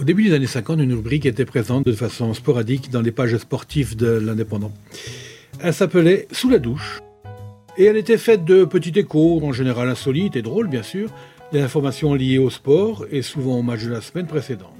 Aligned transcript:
Au 0.00 0.04
début 0.04 0.24
des 0.24 0.32
années 0.32 0.46
50, 0.46 0.80
une 0.80 0.94
rubrique 0.94 1.26
était 1.26 1.44
présente 1.44 1.84
de 1.84 1.92
façon 1.92 2.32
sporadique 2.32 2.90
dans 2.90 3.02
les 3.02 3.10
pages 3.10 3.36
sportives 3.36 3.96
de 3.96 4.06
l'Indépendant. 4.06 4.72
Elle 5.60 5.74
s'appelait 5.74 6.26
Sous 6.32 6.48
la 6.48 6.58
douche 6.58 7.00
et 7.76 7.84
elle 7.84 7.98
était 7.98 8.16
faite 8.16 8.46
de 8.46 8.64
petits 8.64 8.98
échos, 8.98 9.42
en 9.42 9.52
général 9.52 9.90
insolites 9.90 10.36
et 10.36 10.42
drôles 10.42 10.68
bien 10.68 10.82
sûr, 10.82 11.10
des 11.52 11.60
informations 11.60 12.14
liées 12.14 12.38
au 12.38 12.48
sport 12.48 13.04
et 13.10 13.20
souvent 13.20 13.58
au 13.58 13.62
match 13.62 13.84
de 13.84 13.90
la 13.90 14.00
semaine 14.00 14.26
précédente. 14.26 14.70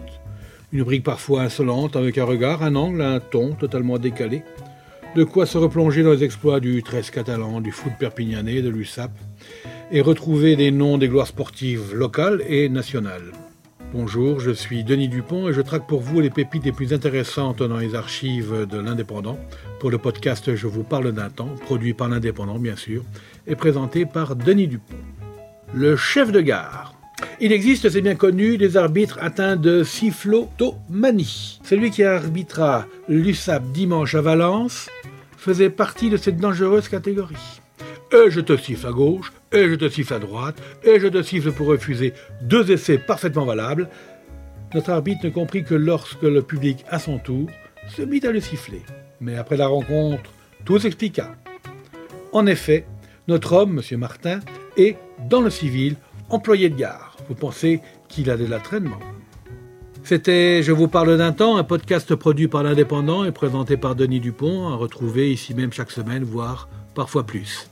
Une 0.72 0.80
rubrique 0.80 1.04
parfois 1.04 1.42
insolente 1.42 1.96
avec 1.96 2.16
un 2.16 2.24
regard, 2.24 2.62
un 2.62 2.74
angle, 2.74 3.02
un 3.02 3.20
ton 3.20 3.52
totalement 3.52 3.98
décalé. 3.98 4.42
De 5.16 5.24
quoi 5.24 5.44
se 5.44 5.58
replonger 5.58 6.02
dans 6.02 6.12
les 6.12 6.24
exploits 6.24 6.60
du 6.60 6.82
13 6.82 7.10
catalan, 7.10 7.60
du 7.60 7.72
foot 7.72 7.92
perpignanais, 7.98 8.62
de 8.62 8.70
l'USAP 8.70 9.10
et 9.92 10.00
retrouver 10.00 10.56
des 10.56 10.70
noms 10.70 10.96
des 10.96 11.08
gloires 11.08 11.26
sportives 11.26 11.94
locales 11.94 12.42
et 12.48 12.70
nationales. 12.70 13.32
Bonjour, 13.92 14.38
je 14.38 14.52
suis 14.52 14.84
Denis 14.84 15.08
Dupont 15.08 15.48
et 15.48 15.52
je 15.52 15.60
traque 15.60 15.88
pour 15.88 16.00
vous 16.00 16.20
les 16.20 16.30
pépites 16.30 16.64
les 16.64 16.70
plus 16.70 16.92
intéressantes 16.92 17.60
dans 17.60 17.78
les 17.78 17.96
archives 17.96 18.64
de 18.70 18.78
l'Indépendant 18.78 19.36
pour 19.80 19.90
le 19.90 19.98
podcast 19.98 20.54
Je 20.54 20.68
vous 20.68 20.84
parle 20.84 21.10
d'un 21.10 21.28
temps, 21.28 21.56
produit 21.64 21.92
par 21.92 22.08
l'Indépendant 22.08 22.60
bien 22.60 22.76
sûr, 22.76 23.02
et 23.48 23.56
présenté 23.56 24.06
par 24.06 24.36
Denis 24.36 24.68
Dupont. 24.68 24.94
Le 25.74 25.96
chef 25.96 26.30
de 26.30 26.40
gare. 26.40 26.94
Il 27.40 27.50
existe, 27.50 27.90
c'est 27.90 28.00
bien 28.00 28.14
connu, 28.14 28.58
des 28.58 28.76
arbitres 28.76 29.18
atteints 29.20 29.56
de 29.56 29.82
sifflotomanie. 29.82 31.58
Celui 31.64 31.90
qui 31.90 32.04
arbitra 32.04 32.86
l'USAP 33.08 33.72
dimanche 33.72 34.14
à 34.14 34.20
Valence 34.20 34.88
faisait 35.36 35.68
partie 35.68 36.10
de 36.10 36.16
cette 36.16 36.36
dangereuse 36.36 36.88
catégorie 36.88 37.60
et 38.12 38.30
je 38.30 38.40
te 38.40 38.56
siffle 38.56 38.86
à 38.86 38.92
gauche, 38.92 39.32
et 39.52 39.68
je 39.68 39.74
te 39.74 39.88
siffle 39.88 40.14
à 40.14 40.18
droite, 40.18 40.60
et 40.82 41.00
je 41.00 41.06
te 41.06 41.22
siffle 41.22 41.52
pour 41.52 41.68
refuser 41.68 42.12
deux 42.42 42.70
essais 42.70 42.98
parfaitement 42.98 43.44
valables, 43.44 43.88
notre 44.74 44.90
arbitre 44.90 45.24
ne 45.24 45.30
comprit 45.30 45.64
que 45.64 45.74
lorsque 45.74 46.22
le 46.22 46.42
public, 46.42 46.84
à 46.88 46.98
son 46.98 47.18
tour, 47.18 47.48
se 47.88 48.02
mit 48.02 48.24
à 48.24 48.30
le 48.30 48.40
siffler. 48.40 48.82
Mais 49.20 49.36
après 49.36 49.56
la 49.56 49.66
rencontre, 49.66 50.30
tout 50.64 50.78
s'expliqua. 50.78 51.34
En 52.32 52.46
effet, 52.46 52.86
notre 53.26 53.52
homme, 53.52 53.80
M. 53.90 53.98
Martin, 53.98 54.40
est, 54.76 54.96
dans 55.28 55.40
le 55.40 55.50
civil, 55.50 55.96
employé 56.28 56.68
de 56.68 56.76
gare. 56.76 57.16
Vous 57.28 57.34
pensez 57.34 57.80
qu'il 58.08 58.30
a 58.30 58.36
de 58.36 58.46
l'entraînement 58.46 59.00
C'était 60.04 60.62
Je 60.62 60.72
vous 60.72 60.88
parle 60.88 61.18
d'un 61.18 61.32
temps, 61.32 61.56
un 61.56 61.64
podcast 61.64 62.14
produit 62.14 62.46
par 62.46 62.62
l'Indépendant 62.62 63.24
et 63.24 63.32
présenté 63.32 63.76
par 63.76 63.96
Denis 63.96 64.20
Dupont, 64.20 64.68
à 64.68 64.76
retrouver 64.76 65.32
ici 65.32 65.54
même 65.54 65.72
chaque 65.72 65.90
semaine, 65.90 66.22
voire 66.22 66.68
parfois 66.94 67.24
plus. 67.24 67.68